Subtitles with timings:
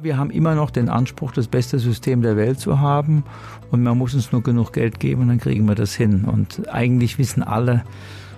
[0.00, 3.24] Wir haben immer noch den Anspruch, das beste System der Welt zu haben
[3.72, 6.24] und man muss uns nur genug Geld geben und dann kriegen wir das hin.
[6.24, 7.82] Und eigentlich wissen alle,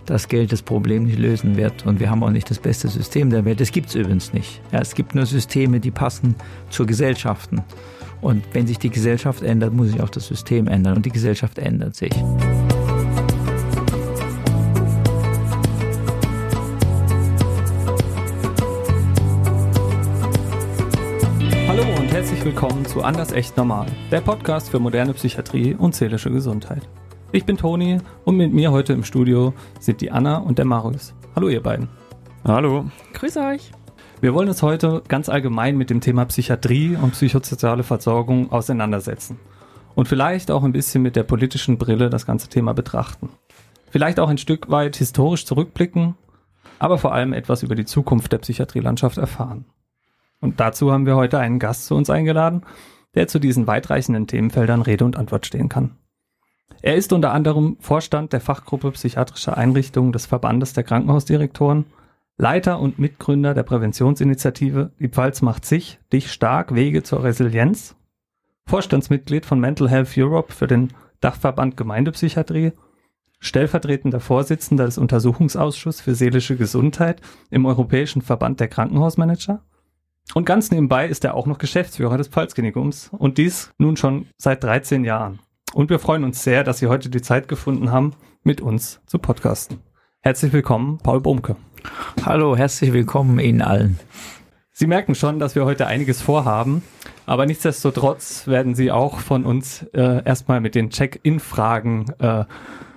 [0.06, 3.28] dass Geld das Problem nicht lösen wird und wir haben auch nicht das beste System
[3.28, 3.60] der Welt.
[3.60, 4.62] Das gibt es übrigens nicht.
[4.72, 6.34] Ja, es gibt nur Systeme, die passen
[6.70, 7.60] zu Gesellschaften.
[8.22, 11.58] Und wenn sich die Gesellschaft ändert, muss sich auch das System ändern und die Gesellschaft
[11.58, 12.14] ändert sich.
[22.60, 26.86] Willkommen zu Anders Echt Normal, der Podcast für moderne Psychiatrie und seelische Gesundheit.
[27.32, 31.14] Ich bin Toni und mit mir heute im Studio sind die Anna und der Marius.
[31.34, 31.88] Hallo ihr beiden.
[32.44, 32.84] Hallo.
[33.14, 33.72] Grüße euch.
[34.20, 39.38] Wir wollen uns heute ganz allgemein mit dem Thema Psychiatrie und psychosoziale Versorgung auseinandersetzen.
[39.94, 43.30] Und vielleicht auch ein bisschen mit der politischen Brille das ganze Thema betrachten.
[43.88, 46.14] Vielleicht auch ein Stück weit historisch zurückblicken,
[46.78, 49.64] aber vor allem etwas über die Zukunft der Psychiatrielandschaft erfahren.
[50.40, 52.62] Und dazu haben wir heute einen Gast zu uns eingeladen,
[53.14, 55.96] der zu diesen weitreichenden Themenfeldern Rede und Antwort stehen kann.
[56.82, 61.86] Er ist unter anderem Vorstand der Fachgruppe Psychiatrische Einrichtungen des Verbandes der Krankenhausdirektoren,
[62.38, 67.96] Leiter und Mitgründer der Präventionsinitiative Die Pfalz macht sich, dich stark, Wege zur Resilienz,
[68.66, 72.72] Vorstandsmitglied von Mental Health Europe für den Dachverband Gemeindepsychiatrie,
[73.40, 79.62] stellvertretender Vorsitzender des Untersuchungsausschusses für seelische Gesundheit im Europäischen Verband der Krankenhausmanager
[80.34, 84.62] und ganz nebenbei ist er auch noch Geschäftsführer des Pfalzklinikums und dies nun schon seit
[84.62, 85.40] 13 Jahren.
[85.72, 89.18] Und wir freuen uns sehr, dass Sie heute die Zeit gefunden haben, mit uns zu
[89.18, 89.78] podcasten.
[90.20, 91.56] Herzlich willkommen, Paul Brumke.
[92.24, 93.98] Hallo, herzlich willkommen Ihnen allen.
[94.80, 96.82] Sie merken schon, dass wir heute einiges vorhaben,
[97.26, 102.46] aber nichtsdestotrotz werden Sie auch von uns äh, erstmal mit den Check-in-Fragen äh,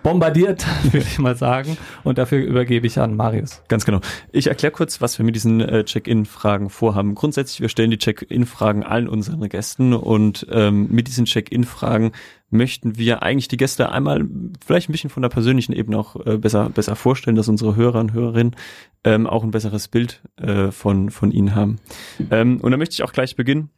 [0.02, 1.76] bombardiert, würde ich mal sagen.
[2.06, 3.64] Und dafür übergebe ich an Marius.
[3.68, 4.00] Ganz genau.
[4.32, 7.16] Ich erkläre kurz, was wir mit diesen äh, Check-in-Fragen vorhaben.
[7.16, 12.14] Grundsätzlich, wir stellen die Check-in-Fragen allen unseren Gästen und ähm, mit diesen Check-in-Fragen
[12.54, 14.26] möchten wir eigentlich die Gäste einmal
[14.66, 18.00] vielleicht ein bisschen von der persönlichen Ebene auch äh, besser, besser vorstellen, dass unsere Hörer
[18.00, 18.56] und Hörerinnen
[19.04, 21.80] ähm, auch ein besseres Bild äh, von, von ihnen haben.
[22.32, 23.70] Ähm, und da möchte ich auch gleich beginnen.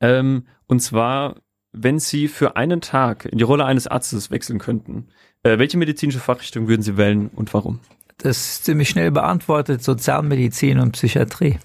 [0.00, 1.36] Ähm, und zwar,
[1.72, 5.08] wenn Sie für einen Tag in die Rolle eines Arztes wechseln könnten,
[5.42, 7.80] äh, welche medizinische Fachrichtung würden Sie wählen und warum?
[8.18, 11.58] Das ist ziemlich schnell beantwortet, Sozialmedizin und Psychiatrie.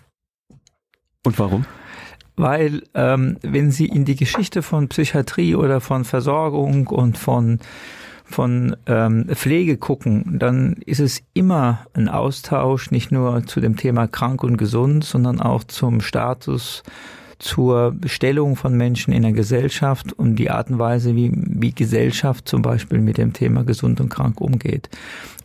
[1.23, 1.65] Und warum?
[2.35, 7.59] Weil ähm, wenn Sie in die Geschichte von Psychiatrie oder von Versorgung und von
[8.27, 14.07] von ähm, Pflege gucken, dann ist es immer ein Austausch, nicht nur zu dem Thema
[14.07, 16.81] krank und gesund, sondern auch zum Status
[17.37, 22.47] zur Stellung von Menschen in der Gesellschaft und die Art und Weise, wie, wie Gesellschaft
[22.47, 24.89] zum Beispiel mit dem Thema gesund und krank umgeht.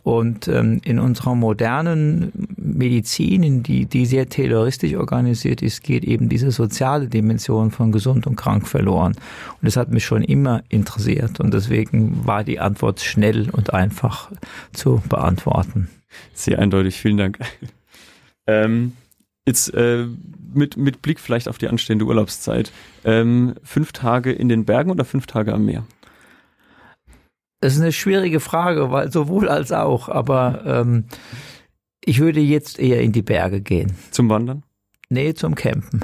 [0.03, 6.29] Und ähm, in unserer modernen Medizin, in die, die sehr tayloristisch organisiert ist, geht eben
[6.29, 9.13] diese soziale Dimension von gesund und krank verloren.
[9.13, 11.39] Und das hat mich schon immer interessiert.
[11.39, 14.31] Und deswegen war die Antwort schnell und einfach
[14.73, 15.89] zu beantworten.
[16.33, 17.39] Sehr eindeutig, vielen Dank.
[18.47, 18.93] Ähm,
[19.45, 20.05] Jetzt äh,
[20.53, 22.71] mit, mit Blick vielleicht auf die anstehende Urlaubszeit.
[23.03, 25.83] Ähm, fünf Tage in den Bergen oder fünf Tage am Meer?
[27.61, 31.05] Das ist eine schwierige Frage, weil sowohl als auch, aber ähm,
[32.03, 33.93] ich würde jetzt eher in die Berge gehen.
[34.09, 34.63] Zum Wandern?
[35.09, 36.03] Nee, zum Campen.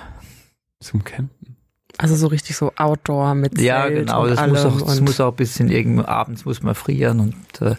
[0.80, 1.58] Zum Campen?
[1.98, 4.24] Also so richtig so Outdoor mit Zelt Ja, genau.
[4.24, 7.20] Und das, allem muss auch, das muss auch ein bisschen irgendwo abends muss man frieren
[7.20, 7.78] und, äh, und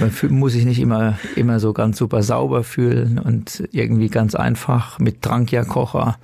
[0.00, 4.98] man muss sich nicht immer immer so ganz super sauber fühlen und irgendwie ganz einfach
[4.98, 6.18] mit Drankja-Kocher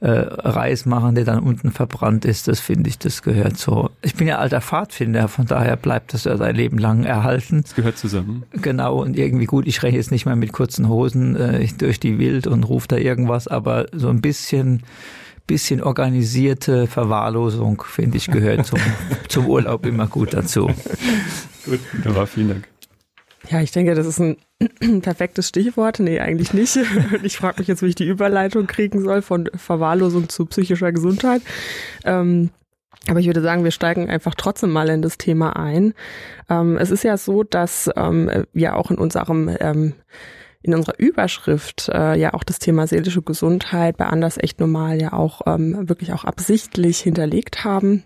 [0.00, 2.48] äh, Reis machen, der dann unten verbrannt ist.
[2.48, 3.90] Das finde ich, das gehört so.
[4.02, 7.62] Ich bin ja alter Pfadfinder, von daher bleibt das ja sein Leben lang erhalten.
[7.62, 8.44] Das gehört zusammen.
[8.52, 12.18] Genau, und irgendwie gut, ich renne jetzt nicht mehr mit kurzen Hosen äh, durch die
[12.18, 14.82] Wild und rufe da irgendwas, aber so ein bisschen,
[15.46, 18.78] bisschen organisierte Verwahrlosung, finde ich, gehört zum,
[19.28, 20.70] zum Urlaub immer gut dazu.
[21.66, 22.68] Gut, wunderbar, vielen Dank.
[23.50, 24.36] Ja, ich denke, das ist ein
[25.02, 25.98] perfektes Stichwort.
[25.98, 26.78] Nee, eigentlich nicht.
[27.22, 31.42] Ich frage mich jetzt, wie ich die Überleitung kriegen soll von Verwahrlosung zu psychischer Gesundheit.
[32.04, 32.50] Ähm,
[33.08, 35.94] aber ich würde sagen, wir steigen einfach trotzdem mal in das Thema ein.
[36.48, 39.94] Ähm, es ist ja so, dass ähm, wir auch in unserem ähm,
[40.62, 45.14] in unserer Überschrift äh, ja auch das Thema seelische Gesundheit bei Anders echt normal ja
[45.14, 48.04] auch ähm, wirklich auch absichtlich hinterlegt haben,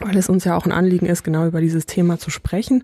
[0.00, 2.82] weil es uns ja auch ein Anliegen ist, genau über dieses Thema zu sprechen.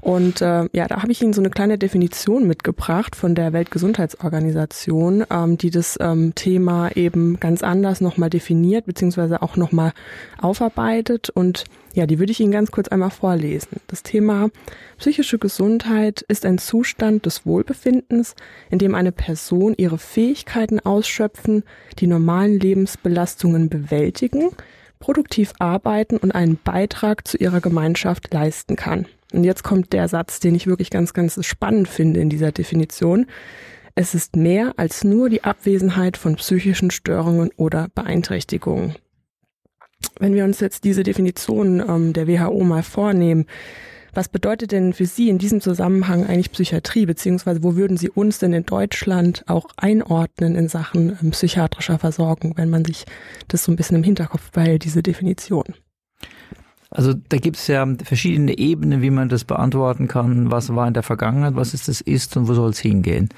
[0.00, 5.24] Und äh, ja, da habe ich Ihnen so eine kleine Definition mitgebracht von der Weltgesundheitsorganisation,
[5.30, 9.92] ähm, die das ähm, Thema eben ganz anders nochmal definiert, beziehungsweise auch nochmal
[10.40, 11.30] aufarbeitet.
[11.30, 11.64] Und
[11.94, 13.80] ja, die würde ich Ihnen ganz kurz einmal vorlesen.
[13.88, 14.50] Das Thema
[14.98, 18.34] psychische Gesundheit ist ein Zustand des Wohlbefindens,
[18.70, 21.64] in dem eine Person ihre Fähigkeiten ausschöpfen,
[21.98, 24.50] die normalen Lebensbelastungen bewältigen,
[24.98, 29.06] produktiv arbeiten und einen Beitrag zu ihrer Gemeinschaft leisten kann.
[29.32, 33.26] Und jetzt kommt der Satz, den ich wirklich ganz, ganz spannend finde in dieser Definition.
[33.94, 38.94] Es ist mehr als nur die Abwesenheit von psychischen Störungen oder Beeinträchtigungen.
[40.18, 43.46] Wenn wir uns jetzt diese Definition ähm, der WHO mal vornehmen,
[44.18, 48.40] was bedeutet denn für Sie in diesem Zusammenhang eigentlich Psychiatrie, beziehungsweise wo würden Sie uns
[48.40, 53.04] denn in Deutschland auch einordnen in Sachen ähm, psychiatrischer Versorgung, wenn man sich
[53.46, 55.66] das so ein bisschen im Hinterkopf behält, diese Definition?
[56.90, 60.50] Also da gibt es ja verschiedene Ebenen, wie man das beantworten kann.
[60.50, 63.28] Was war in der Vergangenheit, was ist das ist und wo soll es hingehen?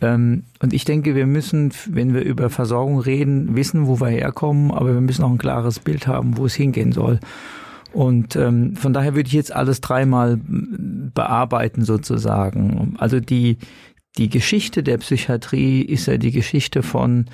[0.00, 4.72] Ähm, und ich denke, wir müssen, wenn wir über Versorgung reden, wissen, wo wir herkommen,
[4.72, 7.20] aber wir müssen auch ein klares Bild haben, wo es hingehen soll.
[7.92, 12.94] Und ähm, von daher würde ich jetzt alles dreimal bearbeiten sozusagen.
[12.98, 13.58] Also die,
[14.16, 17.26] die Geschichte der Psychiatrie ist ja die Geschichte von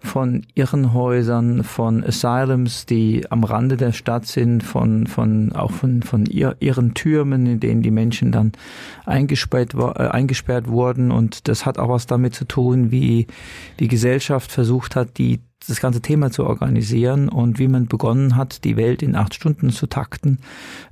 [0.00, 6.24] von Irrenhäusern, von Asylums, die am Rande der Stadt sind, von, von auch von, von
[6.26, 8.52] Ir Irrentürmen, in denen die Menschen dann
[9.06, 11.10] eingesperrt, äh, eingesperrt wurden.
[11.10, 13.26] Und das hat auch was damit zu tun, wie
[13.76, 18.64] wie Gesellschaft versucht hat, die das ganze Thema zu organisieren und wie man begonnen hat,
[18.64, 20.38] die Welt in acht Stunden zu takten,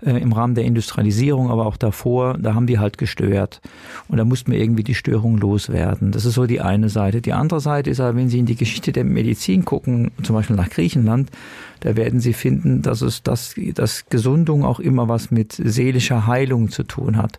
[0.05, 3.61] äh, im Rahmen der Industrialisierung, aber auch davor, da haben die halt gestört.
[4.09, 6.13] Und da mussten wir irgendwie die Störung loswerden.
[6.13, 7.21] Das ist so die eine Seite.
[7.21, 10.57] Die andere Seite ist aber, wenn Sie in die Geschichte der Medizin gucken, zum Beispiel
[10.57, 11.31] nach Griechenland,
[11.81, 16.71] da werden Sie finden, dass es das, dass Gesundung auch immer was mit seelischer Heilung
[16.71, 17.39] zu tun hat.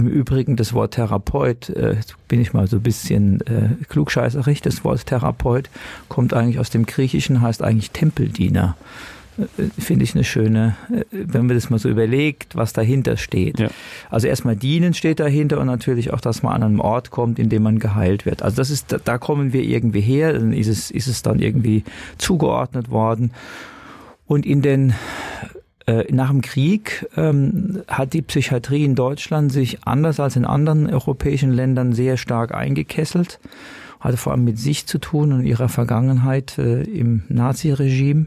[0.00, 4.82] Im Übrigen das Wort Therapeut, äh, bin ich mal so ein bisschen äh, klugscheißerig, das
[4.82, 5.68] Wort Therapeut
[6.08, 8.78] kommt eigentlich aus dem Griechischen, heißt eigentlich Tempeldiener.
[9.38, 13.58] Äh, Finde ich eine schöne, äh, wenn man das mal so überlegt, was dahinter steht.
[13.58, 13.68] Ja.
[14.08, 17.50] Also erstmal dienen steht dahinter und natürlich auch, dass man an einem Ort kommt, in
[17.50, 18.42] dem man geheilt wird.
[18.42, 21.84] Also das ist, da kommen wir irgendwie her, dann ist es, ist es dann irgendwie
[22.16, 23.32] zugeordnet worden.
[24.26, 24.94] Und in den äh,
[26.10, 31.50] nach dem Krieg ähm, hat die Psychiatrie in Deutschland sich anders als in anderen europäischen
[31.50, 33.40] Ländern sehr stark eingekesselt,
[33.98, 38.26] hatte vor allem mit sich zu tun und ihrer Vergangenheit äh, im Naziregime.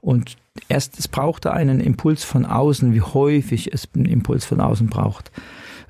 [0.00, 0.36] Und
[0.68, 5.30] erst es brauchte einen Impuls von außen, wie häufig es einen Impuls von außen braucht.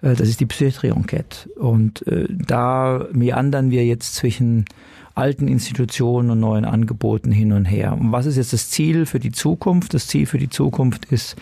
[0.03, 1.51] Äh, das ist die Psychiatrie-Enquete.
[1.57, 4.67] Und äh, da meandern wir jetzt zwischen
[5.15, 7.97] alten Institutionen und neuen Angeboten hin und her.
[7.99, 9.95] Und was ist jetzt das Ziel für die Zukunft?
[9.95, 11.37] Das Ziel für die Zukunft ist,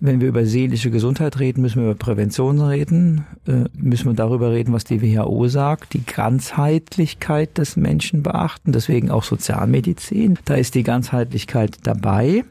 [0.00, 4.52] wenn wir über seelische Gesundheit reden, müssen wir über Prävention reden, äh, müssen wir darüber
[4.52, 10.38] reden, was die WHO sagt, die Ganzheitlichkeit des Menschen beachten, deswegen auch Sozialmedizin.
[10.44, 12.44] Da ist die Ganzheitlichkeit dabei.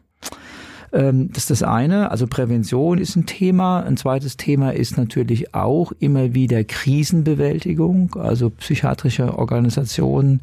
[0.95, 2.09] Ähm, das ist das eine.
[2.09, 3.81] Also Prävention ist ein Thema.
[3.81, 8.15] Ein zweites Thema ist natürlich auch immer wieder Krisenbewältigung.
[8.15, 10.41] Also psychiatrische Organisationen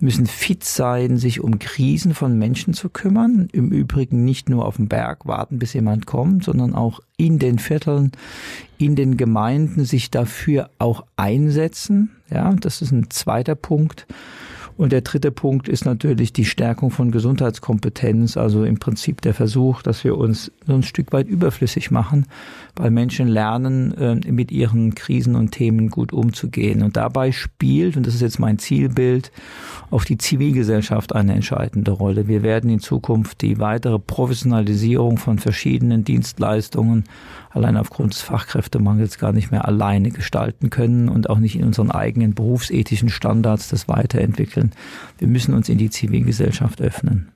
[0.00, 3.48] müssen fit sein, sich um Krisen von Menschen zu kümmern.
[3.52, 7.60] Im Übrigen nicht nur auf dem Berg warten, bis jemand kommt, sondern auch in den
[7.60, 8.10] Vierteln,
[8.78, 12.10] in den Gemeinden sich dafür auch einsetzen.
[12.28, 14.06] Ja, das ist ein zweiter Punkt.
[14.76, 19.82] Und der dritte Punkt ist natürlich die Stärkung von Gesundheitskompetenz, also im Prinzip der Versuch,
[19.82, 22.26] dass wir uns so ein Stück weit überflüssig machen,
[22.76, 26.82] weil Menschen lernen, äh, mit ihren Krisen und Themen gut umzugehen.
[26.82, 29.30] Und dabei spielt, und das ist jetzt mein Zielbild,
[29.90, 32.28] auf die Zivilgesellschaft eine entscheidende Rolle.
[32.28, 37.04] Wir werden in Zukunft die weitere Professionalisierung von verschiedenen Dienstleistungen
[37.52, 41.90] allein aufgrund des Fachkräftemangels gar nicht mehr alleine gestalten können und auch nicht in unseren
[41.90, 44.72] eigenen berufsethischen Standards das weiterentwickeln.
[45.18, 47.32] Wir müssen uns in die Zivilgesellschaft öffnen.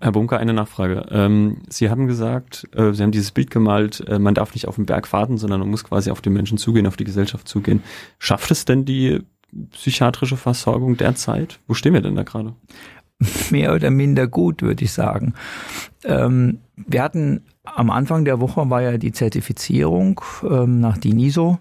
[0.00, 1.06] Herr Bunker, eine Nachfrage.
[1.10, 4.76] Ähm, Sie haben gesagt, äh, Sie haben dieses Bild gemalt, äh, man darf nicht auf
[4.76, 7.82] den Berg warten, sondern man muss quasi auf die Menschen zugehen, auf die Gesellschaft zugehen.
[8.18, 9.20] Schafft es denn die
[9.72, 11.58] psychiatrische Versorgung derzeit?
[11.66, 12.54] Wo stehen wir denn da gerade?
[13.50, 15.34] Mehr oder minder gut, würde ich sagen.
[16.04, 21.58] Ähm, wir hatten am Anfang der Woche war ja die Zertifizierung ähm, nach DINISO.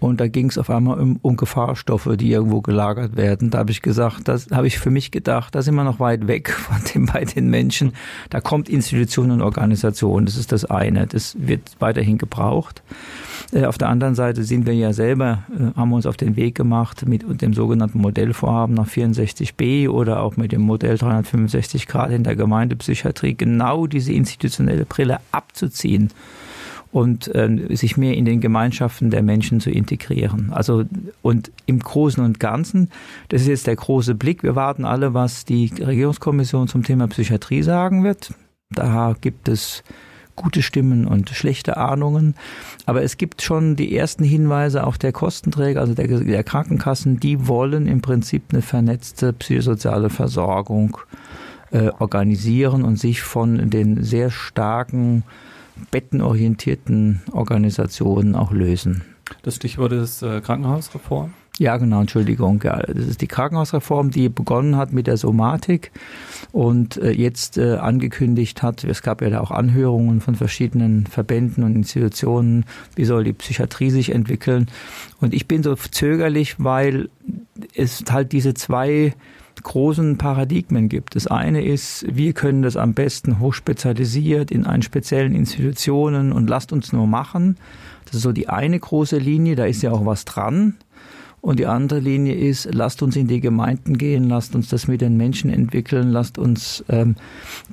[0.00, 3.50] Und da ging es auf einmal um, um Gefahrstoffe, die irgendwo gelagert werden.
[3.50, 6.28] Da habe ich gesagt, das habe ich für mich gedacht, da sind wir noch weit
[6.28, 7.92] weg von dem bei den Menschen.
[8.30, 11.06] Da kommt Institution und Organisation, das ist das eine.
[11.06, 12.82] Das wird weiterhin gebraucht.
[13.52, 16.54] Äh, auf der anderen Seite sind wir ja selber, äh, haben uns auf den Weg
[16.54, 22.24] gemacht mit dem sogenannten Modellvorhaben nach 64b oder auch mit dem Modell 365 Grad in
[22.24, 26.10] der Gemeindepsychiatrie genau diese institutionelle Brille abzuziehen
[26.90, 30.52] und äh, sich mehr in den Gemeinschaften der Menschen zu integrieren.
[30.52, 30.84] Also
[31.22, 32.90] und im Großen und Ganzen,
[33.28, 34.42] das ist jetzt der große Blick.
[34.42, 38.32] Wir warten alle, was die Regierungskommission zum Thema Psychiatrie sagen wird.
[38.70, 39.82] Da gibt es
[40.38, 42.34] gute Stimmen und schlechte Ahnungen.
[42.86, 47.48] Aber es gibt schon die ersten Hinweise auch der Kostenträger, also der, der Krankenkassen, die
[47.48, 50.98] wollen im Prinzip eine vernetzte psychosoziale Versorgung
[51.70, 55.24] äh, organisieren und sich von den sehr starken
[55.90, 59.02] bettenorientierten Organisationen auch lösen.
[59.42, 61.32] Das Stichwort ist äh, Krankenhausreform.
[61.58, 62.62] Ja, genau, Entschuldigung.
[62.62, 65.90] Ja, das ist die Krankenhausreform, die begonnen hat mit der Somatik
[66.52, 71.64] und äh, jetzt äh, angekündigt hat, es gab ja da auch Anhörungen von verschiedenen Verbänden
[71.64, 74.68] und Institutionen, wie soll die Psychiatrie sich entwickeln.
[75.20, 77.08] Und ich bin so zögerlich, weil
[77.74, 79.14] es halt diese zwei
[79.62, 81.16] großen Paradigmen gibt.
[81.16, 86.72] Das eine ist, wir können das am besten hochspezialisiert in einen speziellen Institutionen und lasst
[86.72, 87.56] uns nur machen.
[88.04, 90.76] Das ist so die eine große Linie, da ist ja auch was dran.
[91.40, 95.00] Und die andere Linie ist, lasst uns in die Gemeinden gehen, lasst uns das mit
[95.00, 97.16] den Menschen entwickeln, lasst uns ähm,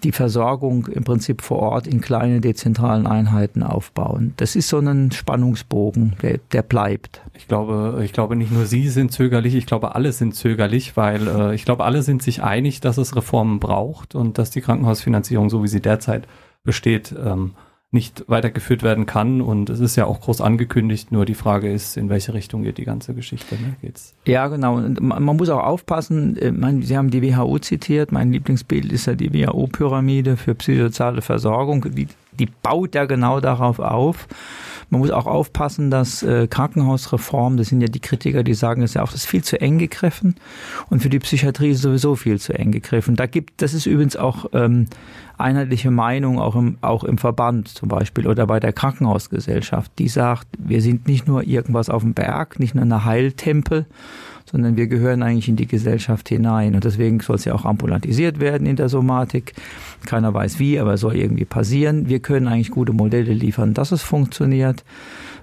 [0.04, 4.34] die Versorgung im Prinzip vor Ort in kleine dezentralen Einheiten aufbauen.
[4.38, 7.22] Das ist so ein Spannungsbogen, der, der bleibt.
[7.34, 11.28] Ich glaube, ich glaube nicht nur Sie sind zögerlich, ich glaube alle sind zögerlich, weil
[11.28, 15.50] äh, ich glaube alle sind sich einig, dass es Reformen braucht und dass die Krankenhausfinanzierung,
[15.50, 16.28] so wie sie derzeit
[16.64, 17.52] besteht, ähm,
[17.96, 19.42] nicht weitergeführt werden kann.
[19.42, 22.78] Und es ist ja auch groß angekündigt, nur die Frage ist, in welche Richtung geht
[22.78, 23.56] die ganze Geschichte.
[23.56, 23.76] Ne?
[23.82, 24.14] Geht's?
[24.26, 24.76] Ja, genau.
[24.76, 29.08] Und man muss auch aufpassen, äh, mein, Sie haben die WHO zitiert, mein Lieblingsbild ist
[29.08, 31.84] ja die WHO-Pyramide für psychosoziale Versorgung.
[31.96, 32.08] Die,
[32.40, 34.28] die baut ja genau darauf auf.
[34.90, 38.92] Man muss auch aufpassen, dass äh, Krankenhausreform, das sind ja die Kritiker, die sagen, das
[38.92, 40.36] ist ja auch das ist viel zu eng gegriffen
[40.90, 43.16] und für die Psychiatrie ist sowieso viel zu eng gegriffen.
[43.16, 44.86] Da gibt, das ist übrigens auch ähm,
[45.38, 50.48] einheitliche Meinung auch im, auch im Verband zum Beispiel oder bei der Krankenhausgesellschaft, die sagt,
[50.58, 53.86] wir sind nicht nur irgendwas auf dem Berg, nicht nur eine Heiltempel,
[54.50, 56.76] sondern wir gehören eigentlich in die Gesellschaft hinein.
[56.76, 59.54] Und deswegen soll es ja auch ambulantisiert werden in der Somatik.
[60.06, 62.08] Keiner weiß wie, aber es soll irgendwie passieren.
[62.08, 64.84] Wir können eigentlich gute Modelle liefern, dass es funktioniert.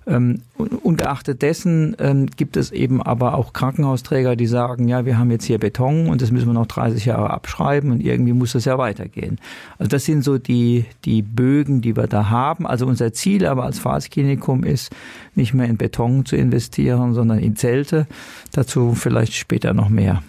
[0.04, 5.30] Ähm, ungeachtet dessen ähm, gibt es eben aber auch Krankenhausträger, die sagen, ja, wir haben
[5.30, 8.64] jetzt hier Beton und das müssen wir noch 30 Jahre abschreiben und irgendwie muss das
[8.64, 9.38] ja weitergehen.
[9.78, 12.66] Also das sind so die, die Bögen, die wir da haben.
[12.66, 14.90] Also unser Ziel aber als Phaseklinikum ist,
[15.35, 18.06] nicht mehr in Beton zu investieren, sondern in Zelte.
[18.52, 20.23] Dazu vielleicht später noch mehr.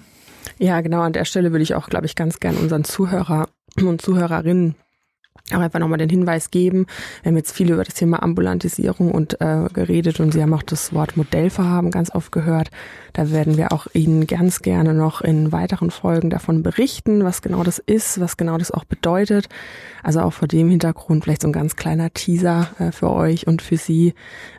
[0.59, 1.01] Ja, genau.
[1.01, 3.47] An der Stelle würde ich auch, glaube ich, ganz gern unseren Zuhörer
[3.81, 4.75] und Zuhörerinnen
[5.51, 6.85] auch einfach nochmal den Hinweis geben.
[7.21, 10.63] Wir haben jetzt viel über das Thema Ambulantisierung und äh, geredet und Sie haben auch
[10.63, 12.69] das Wort Modellvorhaben ganz oft gehört.
[13.11, 17.63] Da werden wir auch Ihnen ganz gerne noch in weiteren Folgen davon berichten, was genau
[17.63, 19.49] das ist, was genau das auch bedeutet.
[20.01, 23.61] Also auch vor dem Hintergrund vielleicht so ein ganz kleiner Teaser äh, für euch und
[23.61, 24.13] für Sie.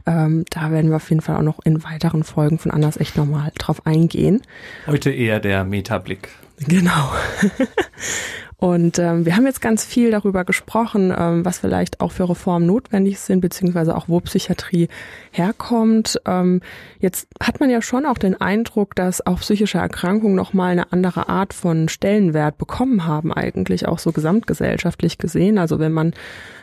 [0.07, 3.17] Ähm, da werden wir auf jeden Fall auch noch in weiteren Folgen von Anders echt
[3.17, 4.43] nochmal drauf eingehen.
[4.87, 6.29] Heute eher der Metablick.
[6.59, 7.13] Genau.
[8.57, 12.67] Und ähm, wir haben jetzt ganz viel darüber gesprochen, ähm, was vielleicht auch für Reformen
[12.67, 14.89] notwendig sind, beziehungsweise auch wo Psychiatrie
[15.33, 16.21] herkommt.
[16.25, 16.61] Ähm,
[17.01, 21.29] jetzt hat man ja schon auch den Eindruck, dass auch psychische Erkrankungen nochmal eine andere
[21.29, 25.59] Art von Stellenwert bekommen haben, eigentlich auch so gesamtgesellschaftlich gesehen.
[25.59, 26.15] Also wenn man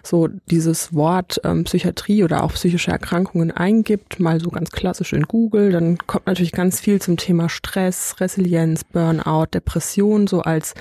[0.04, 5.24] so dieses Wort ähm, Psychiatrie oder auch psychische Erkrankungen eingibt, mal so ganz klassisch in
[5.24, 10.74] Google, dann kommt natürlich ganz viel zum Thema Stress, Resilienz, Burnout, Depression, so als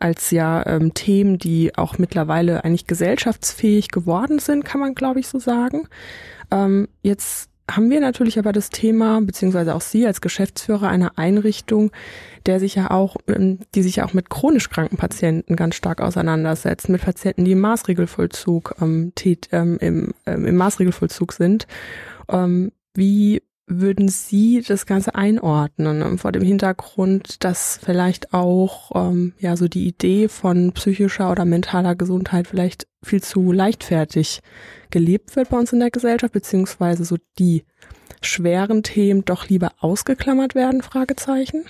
[0.00, 5.28] als ja ähm, Themen, die auch mittlerweile eigentlich gesellschaftsfähig geworden sind, kann man glaube ich
[5.28, 5.88] so sagen.
[6.50, 11.92] Ähm, jetzt haben wir natürlich aber das Thema, beziehungsweise auch Sie als Geschäftsführer einer Einrichtung,
[12.46, 16.00] der sich ja auch, ähm, die sich ja auch mit chronisch kranken Patienten ganz stark
[16.00, 19.12] auseinandersetzt, mit Patienten, die im Maßregelvollzug, ähm,
[19.52, 21.66] ähm, im, ähm, im Maßregelvollzug sind.
[22.28, 29.32] Ähm, wie würden Sie das Ganze einordnen ähm, vor dem Hintergrund, dass vielleicht auch ähm,
[29.38, 34.40] ja so die Idee von psychischer oder mentaler Gesundheit vielleicht viel zu leichtfertig
[34.90, 37.64] gelebt wird bei uns in der Gesellschaft, beziehungsweise so die
[38.20, 40.82] schweren Themen doch lieber ausgeklammert werden?
[40.82, 41.64] Fragezeichen.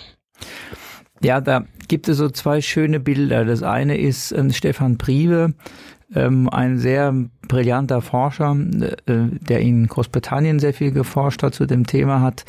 [1.23, 3.45] Ja, da gibt es so zwei schöne Bilder.
[3.45, 5.54] Das eine ist ähm, Stefan Priebe,
[6.14, 7.14] ähm, ein sehr
[7.49, 8.57] brillanter Forscher,
[9.07, 12.45] äh, der in Großbritannien sehr viel geforscht hat zu dem Thema, hat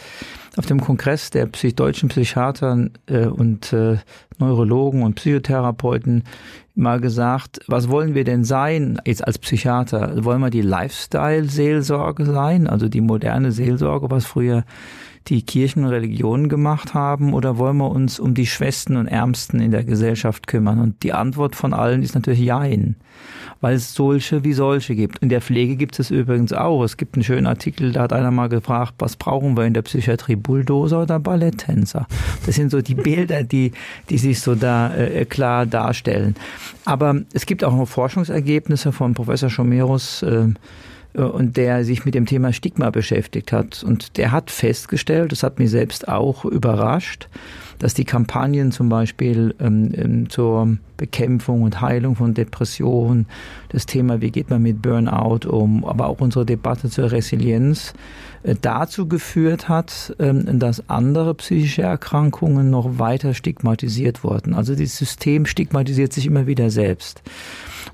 [0.58, 3.98] auf dem Kongress der Psych deutschen Psychiater äh, und äh,
[4.38, 6.24] Neurologen und Psychotherapeuten
[6.76, 10.24] mal gesagt, was wollen wir denn sein jetzt als Psychiater?
[10.24, 14.64] Wollen wir die Lifestyle-Seelsorge sein, also die moderne Seelsorge, was früher
[15.28, 19.60] die Kirchen und Religionen gemacht haben oder wollen wir uns um die Schwächsten und Ärmsten
[19.60, 20.80] in der Gesellschaft kümmern?
[20.80, 22.96] Und die Antwort von allen ist natürlich Jein
[23.62, 25.20] weil es solche wie solche gibt.
[25.20, 26.84] In der Pflege gibt es übrigens auch.
[26.84, 29.84] Es gibt einen schönen Artikel, da hat einer mal gefragt, was brauchen wir in der
[29.84, 32.08] Psychiatrie, Bulldozer oder Balletttänzer?
[32.46, 33.72] Das sind so die Bilder, die,
[34.10, 36.36] die sich so da äh, klar darstellen.
[36.86, 40.48] Aber es gibt auch noch Forschungsergebnisse von Professor Schomerus, äh,
[41.14, 43.84] und der sich mit dem Thema Stigma beschäftigt hat.
[43.84, 47.28] Und der hat festgestellt, das hat mich selbst auch überrascht,
[47.82, 53.26] dass die Kampagnen zum Beispiel ähm, ähm, zur Bekämpfung und Heilung von Depressionen,
[53.70, 57.94] das Thema, wie geht man mit Burnout um, aber auch unsere Debatte zur Resilienz
[58.44, 64.54] äh, dazu geführt hat, ähm, dass andere psychische Erkrankungen noch weiter stigmatisiert wurden.
[64.54, 67.24] Also das System stigmatisiert sich immer wieder selbst.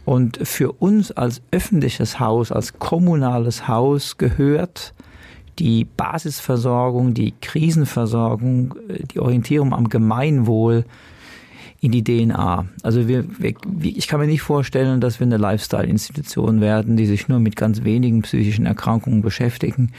[0.03, 4.93] Und für uns als öffentliches Haus, als kommunales Haus gehört
[5.59, 10.85] die Basisversorgung, die Krisenversorgung, äh, die Orientierung am Gemeinwohl
[11.79, 12.65] in die DNA.
[12.81, 17.27] Also wir, wir, ich kann mir nicht vorstellen, dass wir eine Lifestyle-Institution werden, die sich
[17.27, 19.91] nur mit ganz wenigen psychischen Erkrankungen beschäftigen.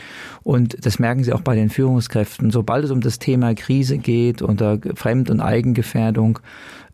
[0.43, 2.51] Und das merken Sie auch bei den Führungskräften.
[2.51, 6.41] Sobald es um das Thema Krise geht oder Fremd- und Eigengefährdung,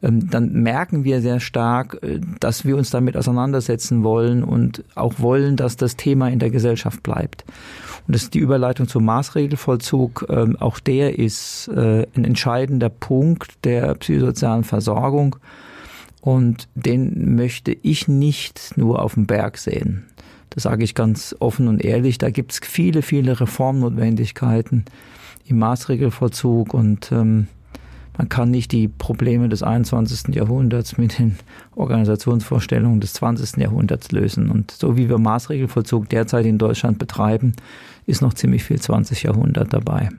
[0.01, 5.57] dann merken wir sehr stark, äh, dass wir uns damit auseinandersetzen wollen und auch wollen,
[5.57, 7.45] dass das Thema in der Gesellschaft bleibt.
[8.07, 10.27] Und das ist die Überleitung zum Maßregelvollzug.
[10.29, 15.37] Ähm, auch der ist äh, ein entscheidender Punkt der psychosozialen Versorgung.
[16.21, 20.05] Und den möchte ich nicht nur auf dem Berg sehen.
[20.51, 22.19] Das sage ich ganz offen und ehrlich.
[22.19, 24.85] Da gibt es viele, viele Reformnotwendigkeiten
[25.47, 27.49] im Maßregelvollzug und ähm,
[28.17, 30.35] man kann nicht die Probleme des 21.
[30.35, 31.39] Jahrhunderts mit den
[31.75, 33.57] Organisationsvorstellungen des 20.
[33.57, 34.51] Jahrhunderts lösen.
[34.51, 37.55] Und so wie wir Maßregelvollzug derzeit in Deutschland betreiben,
[38.07, 39.25] ist noch ziemlich viel 20.
[39.25, 40.11] Jahrhundert dabei.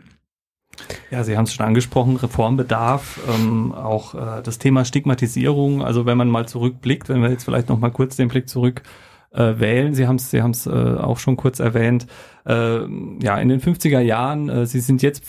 [1.10, 5.82] Ja, Sie haben es schon angesprochen, Reformbedarf, ähm, auch äh, das Thema Stigmatisierung.
[5.82, 8.82] Also wenn man mal zurückblickt, wenn wir jetzt vielleicht noch mal kurz den Blick zurück
[9.36, 9.94] äh, wählen.
[9.94, 12.08] Sie haben es Sie haben's, äh, auch schon kurz erwähnt.
[12.46, 12.80] Äh,
[13.22, 15.24] ja, in den 50er Jahren, äh, Sie sind jetzt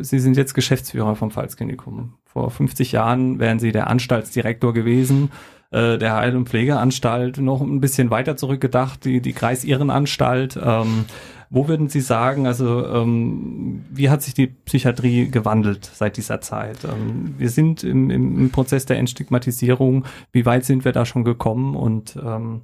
[0.00, 2.14] Sie sind jetzt Geschäftsführer vom Pfalzklinikum.
[2.24, 5.30] Vor 50 Jahren wären Sie der Anstaltsdirektor gewesen
[5.72, 7.38] äh, der Heil- und Pflegeanstalt.
[7.38, 10.58] Noch ein bisschen weiter zurückgedacht, die, die Kreisirrenanstalt.
[10.62, 11.06] Ähm,
[11.50, 16.78] wo würden Sie sagen, also ähm, wie hat sich die Psychiatrie gewandelt seit dieser Zeit?
[16.84, 20.04] Ähm, wir sind im, im, Prozess der Entstigmatisierung.
[20.30, 22.62] Wie weit sind wir da schon gekommen und ähm,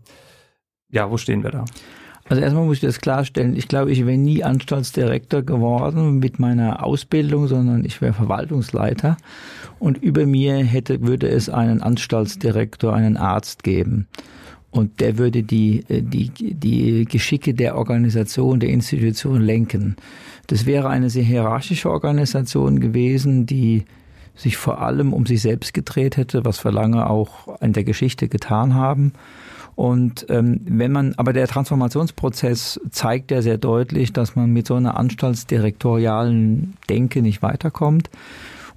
[0.91, 1.65] ja, wo stehen wir da?
[2.29, 3.57] Also erstmal muss ich das klarstellen.
[3.57, 9.17] Ich glaube, ich wäre nie Anstaltsdirektor geworden mit meiner Ausbildung, sondern ich wäre Verwaltungsleiter.
[9.79, 14.09] Und über mir hätte, würde es einen Anstaltsdirektor, einen Arzt geben.
[14.71, 19.97] Und der würde die, die, die Geschicke der Organisation, der Institution lenken.
[20.49, 23.85] Das wäre eine sehr hierarchische Organisation gewesen, die
[24.35, 28.29] sich vor allem um sich selbst gedreht hätte, was wir lange auch in der Geschichte
[28.29, 29.15] getan haben.
[29.79, 34.75] Und ähm, wenn man, aber der Transformationsprozess zeigt ja sehr deutlich, dass man mit so
[34.75, 38.11] einer anstaltsdirektorialen Denke nicht weiterkommt.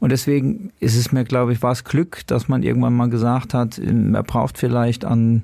[0.01, 3.53] Und deswegen ist es mir, glaube ich, war es Glück, dass man irgendwann mal gesagt
[3.53, 5.43] hat, man braucht vielleicht an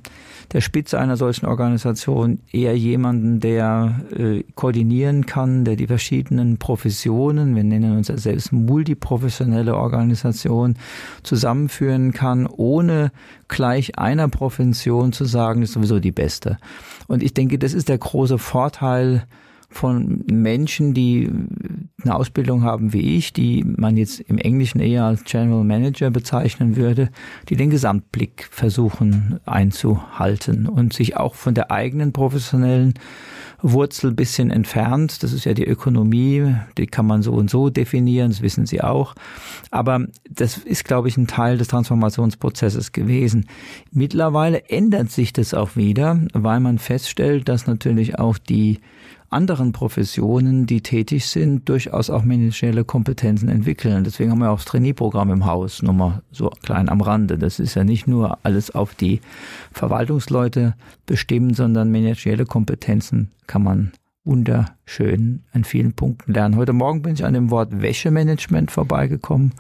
[0.52, 7.56] der Spitze einer solchen Organisation eher jemanden, der äh, koordinieren kann, der die verschiedenen Professionen,
[7.56, 10.76] wir nennen uns ja selbst multiprofessionelle Organisation,
[11.22, 13.12] zusammenführen kann, ohne
[13.50, 16.58] gleich einer Profession zu sagen, ist sowieso die beste.
[17.06, 19.28] Und ich denke, das ist der große Vorteil,
[19.69, 21.30] von Menschen, die
[22.03, 26.75] eine Ausbildung haben wie ich, die man jetzt im Englischen eher als General Manager bezeichnen
[26.77, 27.10] würde,
[27.49, 32.93] die den Gesamtblick versuchen einzuhalten und sich auch von der eigenen professionellen
[33.62, 35.23] Wurzel bisschen entfernt.
[35.23, 38.82] Das ist ja die Ökonomie, die kann man so und so definieren, das wissen Sie
[38.82, 39.15] auch.
[39.71, 43.47] Aber das ist, glaube ich, ein Teil des Transformationsprozesses gewesen.
[43.91, 48.80] Mittlerweile ändert sich das auch wieder, weil man feststellt, dass natürlich auch die
[49.30, 54.04] anderen Professionen, die tätig sind, durchaus auch managerielle Kompetenzen entwickeln.
[54.04, 57.38] Deswegen haben wir auch das Trainee-Programm im Haus, nur mal so klein am Rande.
[57.38, 59.22] Das ist ja nicht nur alles auf die
[59.72, 63.92] Verwaltungsleute bestimmt, sondern managerielle Kompetenzen kann man
[64.24, 66.56] wunderschön an vielen Punkten lernen.
[66.56, 69.54] Heute Morgen bin ich an dem Wort Wäschemanagement vorbeigekommen.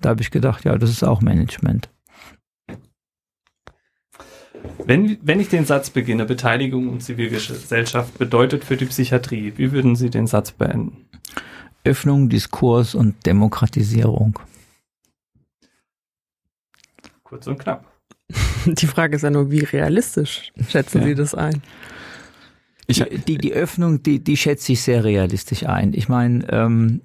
[0.00, 1.88] Da habe ich gedacht, ja, das ist auch Management.
[4.86, 9.96] Wenn, wenn ich den Satz beginne, Beteiligung und Zivilgesellschaft bedeutet für die Psychiatrie, wie würden
[9.96, 11.06] Sie den Satz beenden?
[11.84, 14.38] Öffnung, Diskurs und Demokratisierung.
[17.22, 17.90] Kurz und knapp.
[18.66, 21.08] Die Frage ist ja nur, wie realistisch schätzen ja.
[21.08, 21.62] Sie das ein?
[22.86, 25.94] Ich, die, die Öffnung, die, die schätze ich sehr realistisch ein.
[25.94, 27.00] Ich meine, ähm,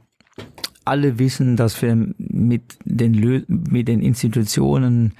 [0.83, 5.13] alle wissen, dass wir mit den, mit den Institutionen,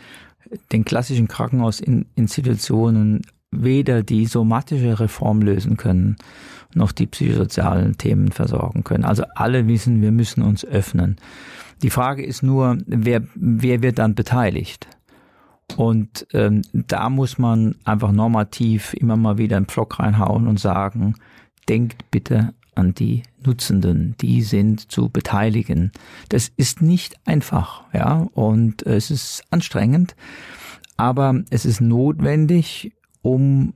[0.71, 6.17] den klassischen Krankenhausinstitutionen weder die somatische Reform lösen können,
[6.73, 9.05] noch die psychosozialen Themen versorgen können.
[9.05, 11.17] Also alle wissen, wir müssen uns öffnen.
[11.81, 14.88] Die Frage ist nur, wer, wer wird dann beteiligt?
[15.77, 21.15] Und ähm, da muss man einfach normativ immer mal wieder einen Pflock reinhauen und sagen,
[21.67, 25.92] denkt bitte an die Nutzenden, die sind zu beteiligen.
[26.30, 30.15] Das ist nicht einfach, ja, und es ist anstrengend,
[30.98, 33.74] aber es ist notwendig, um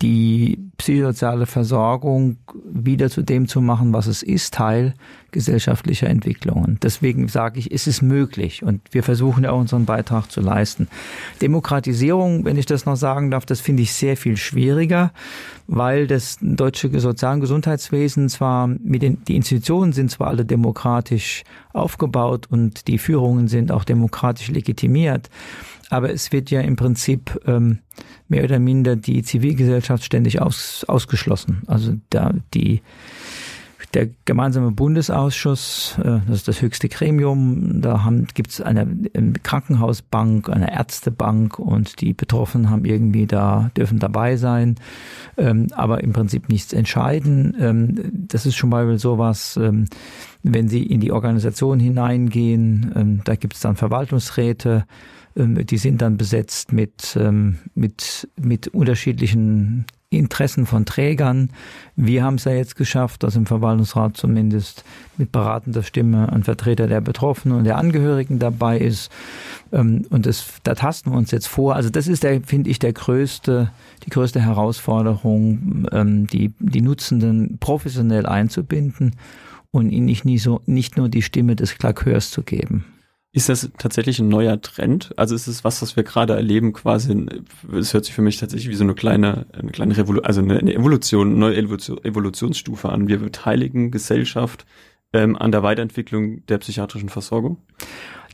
[0.00, 4.94] die psychosoziale Versorgung wieder zu dem zu machen, was es ist, Teil
[5.32, 6.78] gesellschaftlicher Entwicklungen.
[6.82, 10.88] Deswegen sage ich, ist es möglich und wir versuchen ja auch unseren Beitrag zu leisten.
[11.40, 15.12] Demokratisierung, wenn ich das noch sagen darf, das finde ich sehr viel schwieriger,
[15.66, 21.44] weil das deutsche Sozial- und Gesundheitswesen zwar mit den, die Institutionen sind zwar alle demokratisch
[21.72, 25.30] aufgebaut und die Führungen sind auch demokratisch legitimiert,
[25.92, 27.80] aber es wird ja im Prinzip ähm,
[28.28, 31.62] mehr oder minder die Zivilgesellschaft ständig aus, ausgeschlossen.
[31.66, 32.80] Also da die
[33.94, 38.86] der gemeinsame Bundesausschuss, äh, das ist das höchste Gremium, da gibt es eine
[39.42, 44.76] Krankenhausbank, eine Ärztebank und die Betroffenen haben irgendwie da, dürfen dabei sein,
[45.36, 47.54] ähm, aber im Prinzip nichts entscheiden.
[47.60, 49.84] Ähm, das ist schon mal sowas, ähm,
[50.42, 54.86] wenn sie in die Organisation hineingehen, da gibt es dann Verwaltungsräte, ähm,
[55.34, 61.50] die sind dann besetzt mit, ähm, mit, mit unterschiedlichen Interessen von Trägern.
[61.96, 64.84] Wir haben es ja jetzt geschafft, dass im Verwaltungsrat zumindest
[65.16, 69.10] mit beratender Stimme ein Vertreter der Betroffenen und der Angehörigen dabei ist.
[69.72, 71.76] Ähm, und das, da tasten wir uns jetzt vor.
[71.76, 73.70] Also das ist der, finde ich, der größte,
[74.04, 75.86] die größte Herausforderung,
[76.30, 79.16] die, die Nutzenden professionell einzubinden
[79.70, 82.84] und ihnen nicht, nie so, nicht nur die Stimme des Klakeurs zu geben.
[83.34, 85.14] Ist das tatsächlich ein neuer Trend?
[85.16, 87.26] Also ist es was, was wir gerade erleben, quasi,
[87.72, 90.74] es hört sich für mich tatsächlich wie so eine kleine, eine kleine Revolution, also eine,
[90.74, 93.08] Evolution, eine neue Evolutionsstufe an.
[93.08, 94.66] Wir beteiligen Gesellschaft
[95.14, 97.58] ähm, an der Weiterentwicklung der psychiatrischen Versorgung?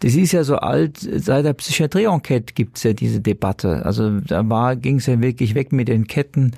[0.01, 3.85] Das ist ja so alt, seit der Psychiatrie-Enquete gibt's ja diese Debatte.
[3.85, 6.53] Also da war, ging's ja wirklich weg mit den Ketten,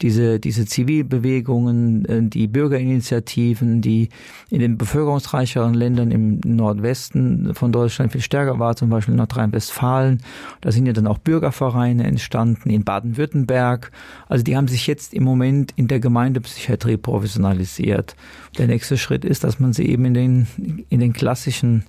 [0.00, 4.08] diese, diese Zivilbewegungen, äh, die Bürgerinitiativen, die
[4.50, 10.22] in den bevölkerungsreicheren Ländern im Nordwesten von Deutschland viel stärker war, zum Beispiel Nordrhein-Westfalen.
[10.60, 13.90] Da sind ja dann auch Bürgervereine entstanden in Baden-Württemberg.
[14.28, 18.16] Also die haben sich jetzt im Moment in der Gemeindepsychiatrie professionalisiert.
[18.58, 20.46] Der nächste Schritt ist, dass man sie eben in den,
[20.88, 21.84] in den klassischen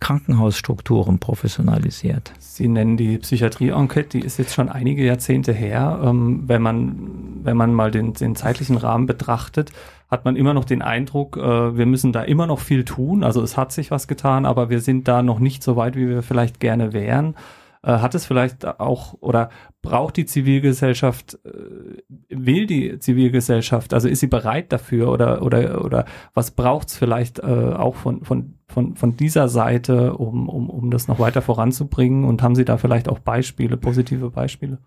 [0.00, 2.32] Krankenhausstrukturen professionalisiert.
[2.38, 6.00] Sie nennen die Psychiatrie-Enquete, die ist jetzt schon einige Jahrzehnte her.
[6.02, 9.70] Ähm, wenn man, wenn man mal den, den zeitlichen Rahmen betrachtet,
[10.10, 13.22] hat man immer noch den Eindruck, äh, wir müssen da immer noch viel tun.
[13.22, 16.08] Also es hat sich was getan, aber wir sind da noch nicht so weit, wie
[16.08, 17.36] wir vielleicht gerne wären.
[17.82, 19.48] Äh, hat es vielleicht auch oder
[19.80, 26.04] braucht die Zivilgesellschaft, äh, will die Zivilgesellschaft, also ist sie bereit dafür oder oder oder
[26.34, 30.90] was braucht es vielleicht äh, auch von von von von dieser Seite, um um um
[30.90, 34.78] das noch weiter voranzubringen und haben Sie da vielleicht auch Beispiele, positive Beispiele?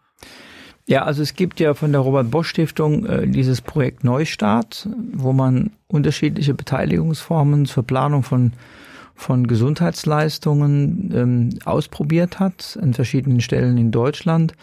[0.85, 5.31] Ja, also es gibt ja von der Robert Bosch Stiftung äh, dieses Projekt Neustart, wo
[5.31, 8.51] man unterschiedliche Beteiligungsformen zur Planung von
[9.15, 14.53] von Gesundheitsleistungen ähm, ausprobiert hat an verschiedenen Stellen in Deutschland.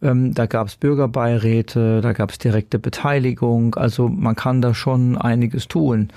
[0.00, 3.74] Ähm, da gab es Bürgerbeiräte, da gab es direkte Beteiligung.
[3.74, 6.08] Also man kann da schon einiges tun.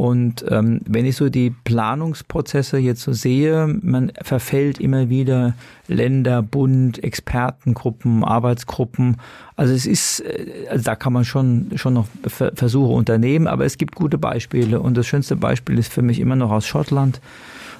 [0.00, 5.52] Und ähm, wenn ich so die Planungsprozesse jetzt so sehe, man verfällt immer wieder
[5.88, 9.18] Länder, Bund, Expertengruppen, Arbeitsgruppen.
[9.56, 13.76] Also es ist, äh, also da kann man schon, schon noch Versuche unternehmen, aber es
[13.76, 14.80] gibt gute Beispiele.
[14.80, 17.20] Und das schönste Beispiel ist für mich immer noch aus Schottland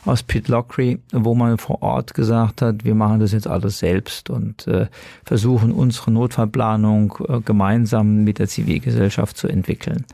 [0.05, 4.67] aus Pitlochry, wo man vor Ort gesagt hat, wir machen das jetzt alles selbst und
[4.67, 4.89] äh,
[5.25, 10.05] versuchen unsere Notfallplanung äh, gemeinsam mit der Zivilgesellschaft zu entwickeln.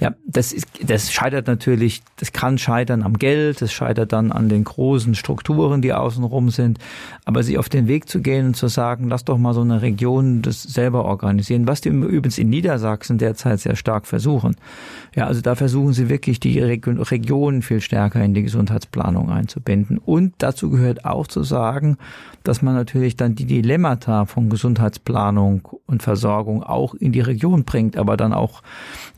[0.00, 4.48] Ja, das ist, das scheitert natürlich, das kann scheitern am Geld, das scheitert dann an
[4.48, 6.78] den großen Strukturen, die außenrum sind.
[7.26, 9.82] Aber sie auf den Weg zu gehen und zu sagen, lass doch mal so eine
[9.82, 14.56] Region das selber organisieren, was die übrigens in Niedersachsen derzeit sehr stark versuchen.
[15.14, 19.98] Ja, also da versuchen sie wirklich die Regionen viel stärker in die Gesundheitsplanung einzubinden.
[19.98, 21.98] Und dazu gehört auch zu sagen,
[22.42, 27.98] dass man natürlich dann die Dilemmata von Gesundheitsplanung und Versorgung auch in die Region bringt,
[27.98, 28.62] aber dann auch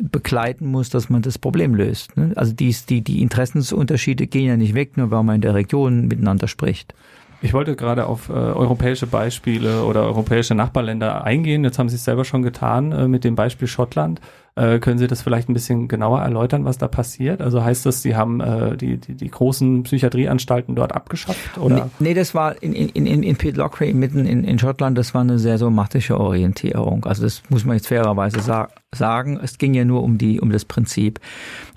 [0.00, 2.16] begleiten muss, dass man das Problem löst.
[2.16, 2.32] Ne?
[2.34, 6.08] Also die, die, die Interessensunterschiede gehen ja nicht weg, nur weil man in der Region
[6.08, 6.94] miteinander spricht.
[7.42, 11.64] Ich wollte gerade auf äh, europäische Beispiele oder europäische Nachbarländer eingehen.
[11.64, 14.20] Jetzt haben Sie es selber schon getan äh, mit dem Beispiel Schottland.
[14.54, 17.40] Äh, können Sie das vielleicht ein bisschen genauer erläutern, was da passiert?
[17.40, 21.58] Also heißt das, Sie haben äh, die, die, die großen Psychiatrieanstalten dort abgeschafft?
[21.58, 21.74] Oder?
[21.74, 25.22] Nee, nee das war in, in, in, in Pitlochry mitten in, in Schottland, das war
[25.22, 27.06] eine sehr somatische Orientierung.
[27.06, 29.40] Also das muss man jetzt fairerweise sa sagen.
[29.42, 31.18] Es ging ja nur um die, um das Prinzip.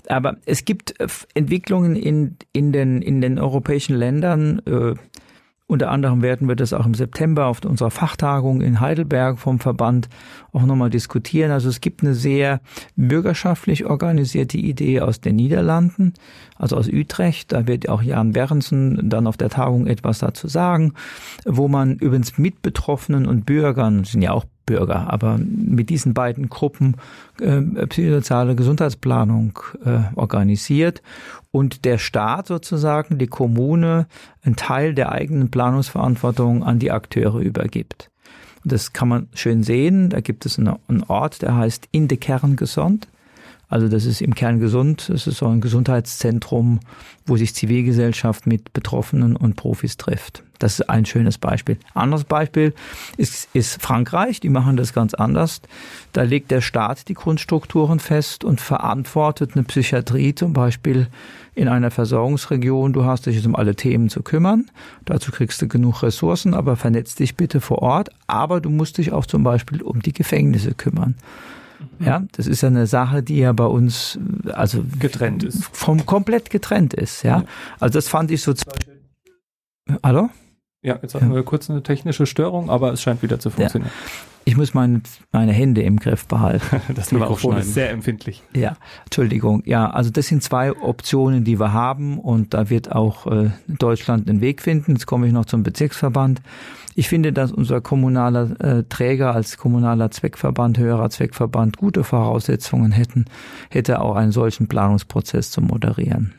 [0.08, 0.94] Aber es gibt
[1.34, 4.94] Entwicklungen in, in, den, in den europäischen Ländern, äh,
[5.68, 10.08] unter anderem werden wir das auch im September auf unserer Fachtagung in Heidelberg vom Verband
[10.52, 11.50] auch nochmal diskutieren.
[11.50, 12.60] Also es gibt eine sehr
[12.94, 16.14] bürgerschaftlich organisierte Idee aus den Niederlanden,
[16.54, 17.50] also aus Utrecht.
[17.50, 20.92] Da wird auch Jan Berensen dann auf der Tagung etwas dazu sagen,
[21.44, 25.10] wo man übrigens mit Betroffenen und Bürgern, sind ja auch Bürger.
[25.12, 26.96] Aber mit diesen beiden Gruppen
[27.40, 31.02] äh, psychosoziale Gesundheitsplanung äh, organisiert
[31.52, 34.06] und der Staat sozusagen, die Kommune,
[34.42, 38.10] einen Teil der eigenen Planungsverantwortung an die Akteure übergibt.
[38.64, 40.10] Das kann man schön sehen.
[40.10, 43.08] Da gibt es einen Ort, der heißt In gesund.
[43.68, 45.08] Also das ist im Kern gesund.
[45.08, 46.80] Das ist so ein Gesundheitszentrum,
[47.26, 50.44] wo sich Zivilgesellschaft mit Betroffenen und Profis trifft.
[50.58, 51.76] Das ist ein schönes Beispiel.
[51.92, 52.72] Anderes Beispiel
[53.16, 54.40] ist, ist Frankreich.
[54.40, 55.60] Die machen das ganz anders.
[56.12, 61.08] Da legt der Staat die Grundstrukturen fest und verantwortet eine Psychiatrie zum Beispiel
[61.54, 62.92] in einer Versorgungsregion.
[62.92, 64.66] Du hast dich jetzt um alle Themen zu kümmern.
[65.04, 68.10] Dazu kriegst du genug Ressourcen, aber vernetz dich bitte vor Ort.
[68.26, 71.16] Aber du musst dich auch zum Beispiel um die Gefängnisse kümmern.
[71.98, 74.18] Ja, das ist ja eine Sache, die ja bei uns
[74.52, 75.64] also getrennt ist.
[75.72, 77.44] Vom komplett getrennt ist, ja.
[77.80, 78.54] Also das fand ich so.
[80.02, 80.30] Hallo?
[80.82, 83.90] Ja, jetzt hatten wir kurz eine technische Störung, aber es scheint wieder zu funktionieren.
[83.90, 84.20] Ja.
[84.48, 85.00] Ich muss meine,
[85.32, 86.80] meine Hände im Griff behalten.
[86.94, 88.44] Das Mikrofon ist sehr empfindlich.
[88.54, 89.64] Ja, Entschuldigung.
[89.66, 94.30] Ja, also das sind zwei Optionen, die wir haben und da wird auch äh, Deutschland
[94.30, 94.92] einen Weg finden.
[94.92, 96.40] Jetzt komme ich noch zum Bezirksverband.
[96.98, 103.26] Ich finde, dass unser kommunaler äh, Träger als kommunaler Zweckverband, höherer Zweckverband gute Voraussetzungen hätten,
[103.68, 106.32] hätte auch einen solchen Planungsprozess zu moderieren.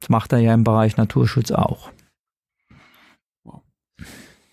[0.00, 1.90] Das macht er ja im Bereich Naturschutz auch.
[3.42, 3.62] Wow.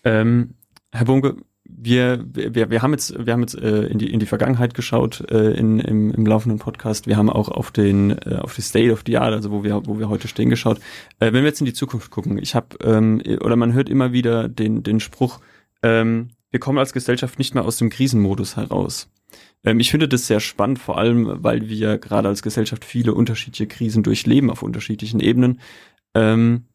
[0.04, 0.54] Ähm,
[0.92, 1.36] Herr Bunke,
[1.84, 5.24] wir, wir, wir haben jetzt, wir haben jetzt äh, in, die, in die Vergangenheit geschaut
[5.30, 7.06] äh, in, im, im laufenden Podcast.
[7.06, 9.86] Wir haben auch auf den äh, auf die State of the Art, also wo wir
[9.86, 10.78] wo wir heute stehen, geschaut.
[11.18, 14.12] Äh, wenn wir jetzt in die Zukunft gucken, ich habe ähm, oder man hört immer
[14.12, 15.40] wieder den den Spruch,
[15.82, 19.10] ähm, wir kommen als Gesellschaft nicht mehr aus dem Krisenmodus heraus.
[19.64, 23.66] Ähm, ich finde das sehr spannend, vor allem weil wir gerade als Gesellschaft viele unterschiedliche
[23.66, 25.60] Krisen durchleben auf unterschiedlichen Ebenen.
[26.14, 26.66] Ähm,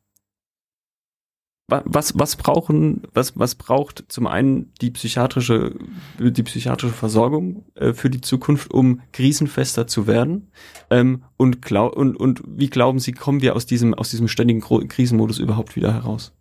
[1.67, 5.75] was, was brauchen, was, was braucht zum einen die psychiatrische,
[6.17, 10.49] die psychiatrische Versorgung äh, für die Zukunft, um krisenfester zu werden?
[10.89, 14.61] Ähm, und, glaub, und, und wie glauben Sie, kommen wir aus diesem, aus diesem ständigen
[14.61, 16.31] Krisenmodus überhaupt wieder heraus?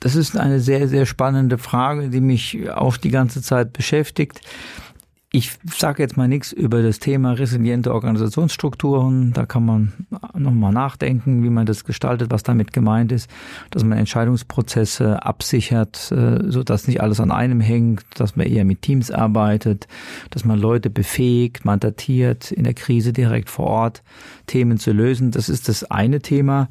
[0.00, 4.40] Das ist eine sehr, sehr spannende Frage, die mich auch die ganze Zeit beschäftigt.
[5.32, 9.32] Ich sage jetzt mal nichts über das Thema resiliente Organisationsstrukturen.
[9.32, 9.92] Da kann man
[10.36, 13.30] nochmal nachdenken, wie man das gestaltet, was damit gemeint ist,
[13.70, 18.64] dass man Entscheidungsprozesse absichert, äh, so dass nicht alles an einem hängt, dass man eher
[18.64, 19.86] mit Teams arbeitet,
[20.30, 24.02] dass man Leute befähigt, mandatiert, in der Krise direkt vor Ort
[24.48, 25.30] Themen zu lösen.
[25.30, 26.68] Das ist das eine Thema.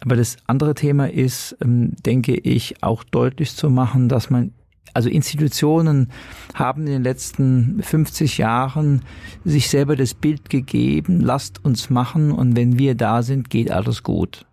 [0.00, 4.52] Aber das andere Thema ist, ähm, denke ich, auch deutlich zu machen, dass man
[4.94, 6.10] also Institutionen
[6.54, 9.02] haben in den letzten 50 Jahren
[9.44, 14.02] sich selber das Bild gegeben, lasst uns machen und wenn wir da sind, geht alles
[14.02, 14.46] gut.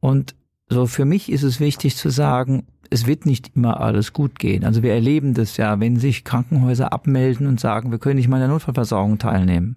[0.00, 0.34] Und
[0.68, 4.64] so für mich ist es wichtig zu sagen, es wird nicht immer alles gut gehen.
[4.64, 8.36] Also wir erleben das ja, wenn sich Krankenhäuser abmelden und sagen, wir können nicht mal
[8.36, 9.76] in der Notfallversorgung teilnehmen.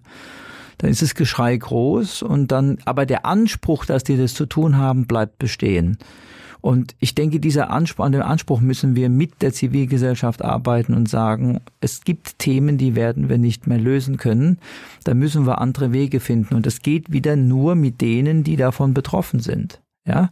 [0.78, 4.76] Dann ist das Geschrei groß und dann, aber der Anspruch, dass die das zu tun
[4.76, 5.98] haben, bleibt bestehen.
[6.60, 11.08] Und ich denke, dieser Anspruch, an dem Anspruch müssen wir mit der Zivilgesellschaft arbeiten und
[11.08, 14.58] sagen, es gibt Themen, die werden wir nicht mehr lösen können.
[15.04, 16.54] Da müssen wir andere Wege finden.
[16.54, 19.80] Und das geht wieder nur mit denen, die davon betroffen sind.
[20.08, 20.30] Ja,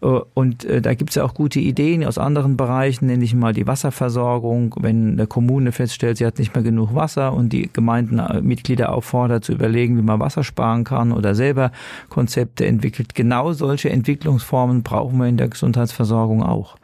[0.00, 3.34] äh, und äh, da gibt es ja auch gute Ideen aus anderen Bereichen, nenne ich
[3.34, 4.74] mal die Wasserversorgung.
[4.78, 9.52] Wenn eine Kommune feststellt, sie hat nicht mehr genug Wasser und die Gemeindenmitglieder auffordert zu
[9.52, 11.72] überlegen, wie man Wasser sparen kann oder selber
[12.08, 13.14] Konzepte entwickelt.
[13.14, 16.76] Genau solche Entwicklungsformen brauchen wir in der Gesundheitsversorgung auch.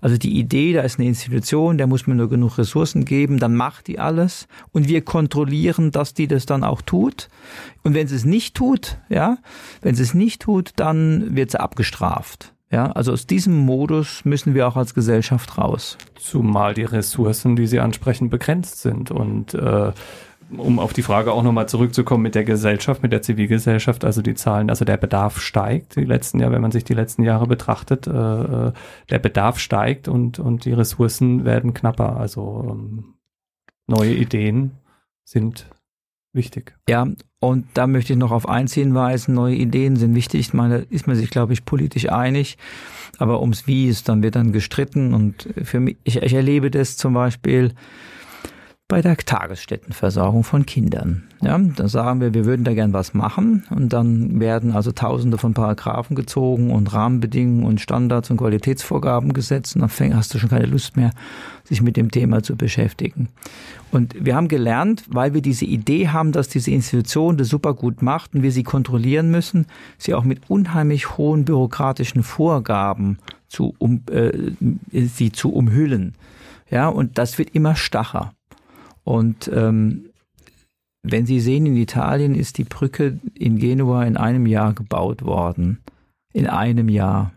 [0.00, 3.54] Also die Idee, da ist eine Institution, der muss mir nur genug Ressourcen geben, dann
[3.54, 7.28] macht die alles und wir kontrollieren, dass die das dann auch tut.
[7.86, 9.38] Und wenn sie es nicht tut, ja,
[9.80, 12.52] wenn sie es nicht tut, dann wird sie abgestraft.
[12.68, 15.96] Ja, also aus diesem Modus müssen wir auch als Gesellschaft raus.
[16.16, 19.92] Zumal die Ressourcen, die Sie ansprechen, begrenzt sind und äh,
[20.58, 24.34] um auf die Frage auch nochmal zurückzukommen mit der Gesellschaft, mit der Zivilgesellschaft, also die
[24.34, 28.08] Zahlen, also der Bedarf steigt die letzten Jahre, wenn man sich die letzten Jahre betrachtet,
[28.08, 28.72] äh, äh,
[29.10, 32.16] der Bedarf steigt und, und die Ressourcen werden knapper.
[32.16, 33.14] Also ähm,
[33.86, 34.72] neue Ideen
[35.22, 35.70] sind
[36.32, 36.76] wichtig.
[36.88, 40.40] Ja, und da möchte ich noch auf eins hinweisen, neue Ideen sind wichtig.
[40.40, 42.56] Ich meine, ist man sich, glaube ich, politisch einig.
[43.18, 45.12] Aber ums Wie ist dann wird dann gestritten.
[45.12, 47.74] Und für mich, ich, ich erlebe das zum Beispiel,
[48.88, 51.24] bei der Tagesstättenversorgung von Kindern.
[51.42, 55.38] Ja, da sagen wir, wir würden da gern was machen und dann werden also tausende
[55.38, 60.50] von Paragraphen gezogen und Rahmenbedingungen und Standards und Qualitätsvorgaben gesetzt und dann hast du schon
[60.50, 61.10] keine Lust mehr,
[61.64, 63.28] sich mit dem Thema zu beschäftigen.
[63.90, 68.02] Und wir haben gelernt, weil wir diese Idee haben, dass diese Institution das super gut
[68.02, 69.66] macht und wir sie kontrollieren müssen,
[69.98, 73.18] sie auch mit unheimlich hohen bürokratischen Vorgaben
[73.48, 74.52] zu, um, äh,
[74.92, 76.14] sie zu umhüllen.
[76.70, 78.32] Ja, und das wird immer stacher.
[79.06, 80.06] Und ähm,
[81.04, 85.78] wenn Sie sehen, in Italien ist die Brücke in Genua in einem Jahr gebaut worden.
[86.32, 87.30] In einem Jahr.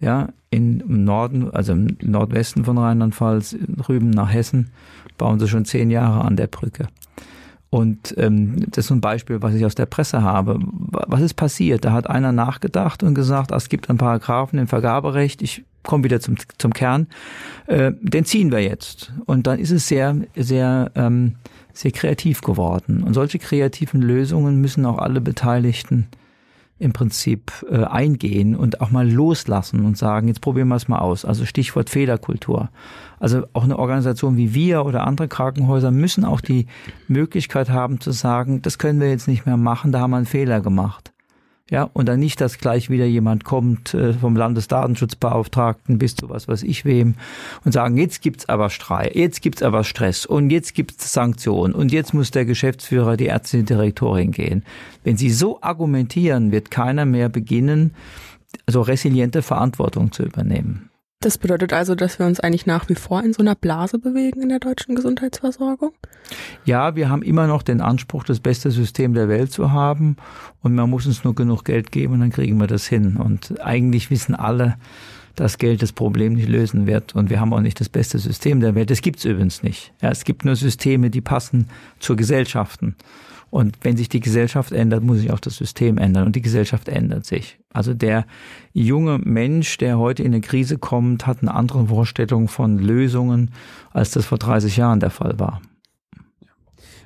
[0.00, 4.72] Ja, im Norden, also im Nordwesten von Rheinland-Pfalz, drüben nach Hessen,
[5.16, 6.88] bauen sie schon zehn Jahre an der Brücke.
[7.74, 10.60] Und ähm, das ist so ein Beispiel, was ich aus der Presse habe.
[10.60, 11.84] Was ist passiert?
[11.84, 16.04] Da hat einer nachgedacht und gesagt, ah, es gibt einen Paragraphen im Vergaberecht, ich komme
[16.04, 17.08] wieder zum, zum Kern,
[17.66, 19.12] äh, den ziehen wir jetzt.
[19.26, 21.34] Und dann ist es sehr, sehr, ähm,
[21.72, 23.02] sehr kreativ geworden.
[23.02, 26.06] Und solche kreativen Lösungen müssen auch alle Beteiligten
[26.78, 30.98] im Prinzip äh, eingehen und auch mal loslassen und sagen, jetzt probieren wir es mal
[30.98, 31.24] aus.
[31.24, 32.68] Also Stichwort Fehlerkultur.
[33.20, 36.66] Also auch eine Organisation wie wir oder andere Krankenhäuser müssen auch die
[37.06, 40.26] Möglichkeit haben zu sagen, das können wir jetzt nicht mehr machen, da haben wir einen
[40.26, 41.13] Fehler gemacht.
[41.70, 46.46] Ja, und dann nicht, dass gleich wieder jemand kommt äh, vom Landesdatenschutzbeauftragten bis zu was
[46.46, 47.14] weiß ich wem
[47.64, 51.90] und sagen, jetzt gibt's aber Streit, jetzt gibt's aber Stress und jetzt gibt's Sanktionen und
[51.90, 54.62] jetzt muss der Geschäftsführer, die Ärztin, Direktorin gehen.
[55.04, 57.94] Wenn Sie so argumentieren, wird keiner mehr beginnen,
[58.66, 60.90] so resiliente Verantwortung zu übernehmen.
[61.20, 64.42] Das bedeutet also, dass wir uns eigentlich nach wie vor in so einer Blase bewegen
[64.42, 65.92] in der deutschen Gesundheitsversorgung?
[66.66, 70.16] Ja, wir haben immer noch den Anspruch, das beste System der Welt zu haben
[70.62, 73.16] und man muss uns nur genug Geld geben und dann kriegen wir das hin.
[73.16, 74.76] Und eigentlich wissen alle,
[75.34, 78.60] dass Geld das Problem nicht lösen wird und wir haben auch nicht das beste System
[78.60, 78.90] der Welt.
[78.90, 79.92] Das gibt's übrigens nicht.
[80.02, 82.96] Ja, es gibt nur Systeme, die passen zur Gesellschaften.
[83.54, 86.26] Und wenn sich die Gesellschaft ändert, muss sich auch das System ändern.
[86.26, 87.60] Und die Gesellschaft ändert sich.
[87.72, 88.26] Also der
[88.72, 93.52] junge Mensch, der heute in eine Krise kommt, hat eine andere Vorstellung von Lösungen,
[93.92, 95.62] als das vor 30 Jahren der Fall war.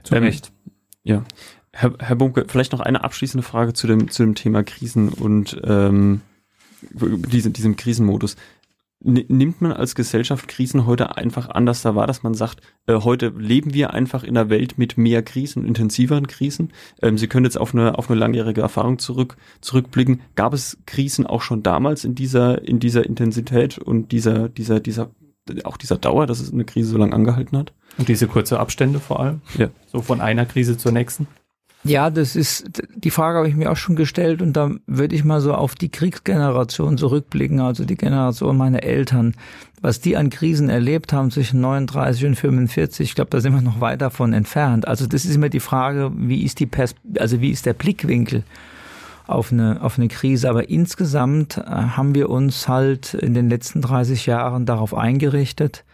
[0.05, 0.51] Zu ähm, Recht.
[1.03, 1.23] Ja.
[1.71, 5.61] Herr, Herr Bunke, vielleicht noch eine abschließende Frage zu dem, zu dem Thema Krisen und
[5.65, 6.23] ähm,
[6.81, 8.37] diesem, diesem Krisenmodus
[9.01, 13.29] nimmt man als Gesellschaft Krisen heute einfach anders da wahr, dass man sagt, äh, heute
[13.29, 16.73] leben wir einfach in einer Welt mit mehr Krisen, intensiveren Krisen.
[17.01, 20.21] Ähm, Sie können jetzt auf eine, auf eine langjährige Erfahrung zurück, zurückblicken.
[20.35, 25.11] Gab es Krisen auch schon damals in dieser, in dieser Intensität und dieser, dieser, dieser,
[25.65, 27.73] auch dieser Dauer, dass es eine Krise so lange angehalten hat?
[27.99, 29.43] Und diese kurze Abstände vor allem?
[29.57, 29.69] Ja.
[29.87, 31.29] So von einer Krise zur nächsten?
[31.85, 35.25] Ja, das ist, die Frage habe ich mir auch schon gestellt und da würde ich
[35.25, 39.35] mal so auf die Kriegsgeneration zurückblicken, also die Generation meiner Eltern,
[39.81, 43.63] was die an Krisen erlebt haben zwischen 39 und 45, ich glaube, da sind wir
[43.63, 44.89] noch weit davon entfernt.
[44.89, 48.43] Also das ist immer die Frage, wie ist die Pers also wie ist der Blickwinkel
[49.29, 50.51] auf eine, auf eine Krise.
[50.51, 55.85] Aber insgesamt äh, haben wir uns halt in den letzten 30 Jahren darauf eingerichtet,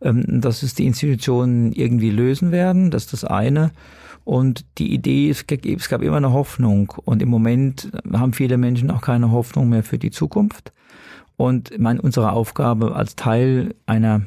[0.00, 2.90] ähm, dass es die Institutionen irgendwie lösen werden.
[2.90, 3.70] Das ist das eine.
[4.24, 6.92] Und die Idee, es gab immer eine Hoffnung.
[7.04, 10.72] Und im Moment haben viele Menschen auch keine Hoffnung mehr für die Zukunft.
[11.36, 14.22] Und meine, unsere Aufgabe als Teil einer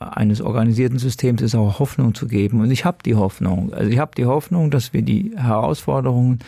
[0.00, 2.60] eines organisierten Systems ist auch Hoffnung zu geben.
[2.60, 3.72] Und ich habe die Hoffnung.
[3.72, 6.38] Also ich habe die Hoffnung, dass wir die Herausforderungen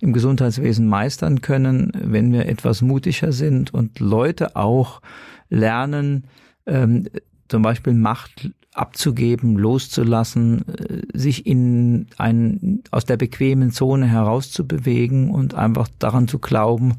[0.00, 5.00] im Gesundheitswesen meistern können, wenn wir etwas mutiger sind und Leute auch
[5.48, 6.24] lernen,
[6.66, 7.08] ähm,
[7.48, 15.54] zum Beispiel Macht abzugeben, loszulassen, äh, sich in ein, aus der bequemen Zone herauszubewegen und
[15.54, 16.94] einfach daran zu glauben,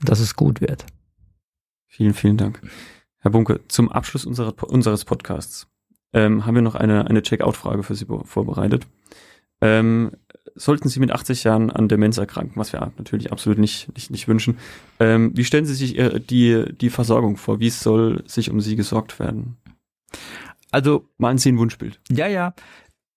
[0.00, 0.86] dass es gut wird.
[1.86, 2.60] Vielen, vielen Dank.
[3.18, 5.66] Herr Bunke, zum Abschluss unserer, unseres Podcasts
[6.12, 8.86] ähm, haben wir noch eine, eine Check-out-Frage für Sie vorbereitet.
[9.60, 10.12] Ähm,
[10.54, 14.28] sollten Sie mit 80 Jahren an Demenz erkranken, was wir natürlich absolut nicht, nicht, nicht
[14.28, 14.58] wünschen,
[15.00, 15.96] ähm, wie stellen Sie sich
[16.30, 17.58] die, die Versorgung vor?
[17.58, 19.56] Wie soll sich um Sie gesorgt werden?
[20.70, 22.00] Also malen Sie ein Wunschbild.
[22.10, 22.54] Ja, ja.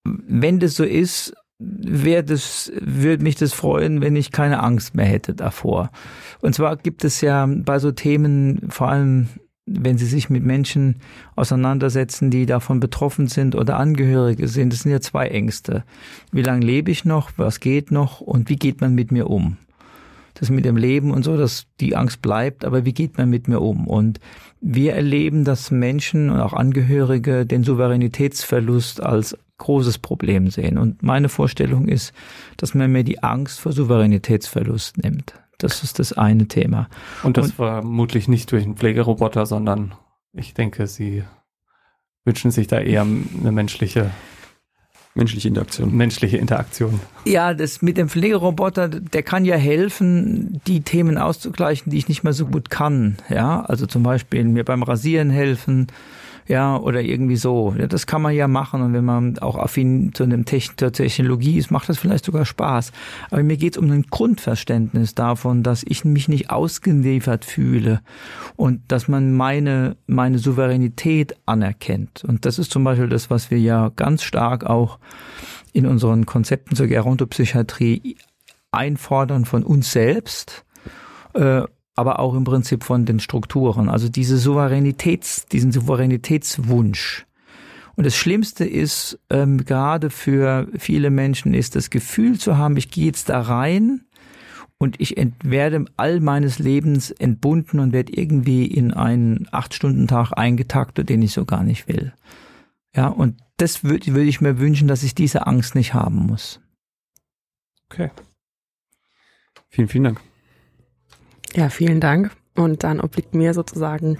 [0.04, 5.06] Wenn das so ist, wäre das, würde mich das freuen, wenn ich keine Angst mehr
[5.06, 5.92] hätte davor.
[6.42, 9.28] Und zwar gibt es ja bei so Themen, vor allem
[9.68, 10.96] wenn Sie sich mit Menschen
[11.36, 15.84] auseinandersetzen, die davon betroffen sind oder Angehörige sind, das sind ja zwei Ängste.
[16.32, 17.32] Wie lange lebe ich noch?
[17.38, 18.22] Was geht noch?
[18.22, 19.58] Und wie geht man mit mir um?
[20.42, 23.48] Das mit dem Leben und so, dass die Angst bleibt, aber wie geht man mit
[23.48, 23.88] mir um?
[23.88, 24.20] Und
[24.60, 30.80] wir erleben, dass Menschen und auch Angehörige den Souveränitätsverlust als großes Problem sehen.
[30.80, 32.12] Und meine Vorstellung ist,
[32.58, 35.36] dass man mir die Angst vor Souveränitätsverlust nimmt.
[35.60, 36.90] Das ist das eine Thema.
[37.22, 39.94] Und das und, vermutlich nicht durch einen Pflegeroboter, sondern
[40.34, 41.22] ich denke, Sie
[42.26, 44.10] wünschen sich da eher eine menschliche
[45.14, 45.96] Menschliche Interaktion.
[45.96, 47.00] Menschliche Interaktion.
[47.26, 52.24] Ja, das mit dem Pflegeroboter, der kann ja helfen, die Themen auszugleichen, die ich nicht
[52.24, 53.18] mehr so gut kann.
[53.30, 55.88] Ja, also zum Beispiel mir beim Rasieren helfen,
[56.48, 57.76] ja, oder irgendwie so.
[57.78, 60.92] Ja, das kann man ja machen und wenn man auch affin zu einem Techn zur
[60.92, 62.92] Technologie ist, macht das vielleicht sogar Spaß.
[63.30, 68.02] Aber mir geht es um ein Grundverständnis davon, dass ich mich nicht ausgeliefert fühle
[68.56, 72.24] und dass man meine, meine Souveränität anerkennt.
[72.28, 75.00] Und das ist zum Beispiel das, was wir ja ganz stark auch
[75.74, 78.18] in unseren Konzepten zur Gerontopsychiatrie
[78.72, 80.66] einfordern von uns selbst.
[81.34, 81.64] Äh,
[81.96, 83.90] aber auch im Prinzip von den Strukturen.
[83.90, 87.26] Also diese Souveränitäts, diesen Souveränitätswunsch.
[87.96, 92.90] Und das Schlimmste ist, ähm, gerade für viele Menschen, ist das Gefühl zu haben, ich
[92.90, 94.06] gehe jetzt da rein
[94.78, 101.22] und ich werde all meines Lebens entbunden und werde irgendwie in einen Acht-Stunden-Tag eingetaktet, den
[101.22, 102.14] ich so gar nicht will.
[102.96, 106.60] Ja, und das würde würd ich mir wünschen, dass ich diese Angst nicht haben muss.
[107.90, 108.10] Okay.
[109.70, 110.31] Vielen, vielen Dank.
[111.56, 112.32] Ja, vielen Dank.
[112.56, 114.18] Und dann obliegt mir sozusagen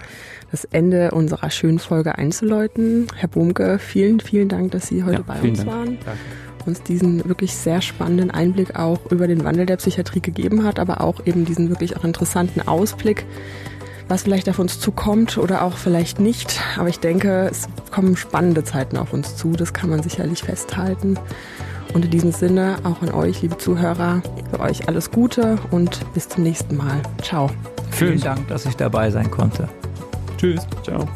[0.50, 3.06] das Ende unserer schönen Folge einzuläuten.
[3.14, 5.70] Herr Bumke, vielen, vielen Dank, dass Sie heute ja, bei uns Dank.
[5.70, 5.98] waren.
[6.04, 6.20] Danke.
[6.64, 11.00] Uns diesen wirklich sehr spannenden Einblick auch über den Wandel der Psychiatrie gegeben hat, aber
[11.00, 13.26] auch eben diesen wirklich auch interessanten Ausblick,
[14.08, 16.60] was vielleicht auf uns zukommt oder auch vielleicht nicht.
[16.78, 19.52] Aber ich denke, es kommen spannende Zeiten auf uns zu.
[19.52, 21.18] Das kann man sicherlich festhalten.
[21.94, 26.28] Und in diesem Sinne auch an euch, liebe Zuhörer, für euch alles Gute und bis
[26.28, 27.02] zum nächsten Mal.
[27.22, 27.50] Ciao.
[27.90, 29.68] Vielen Dank, dass ich dabei sein konnte.
[30.38, 30.66] Tschüss.
[30.82, 31.06] Ciao.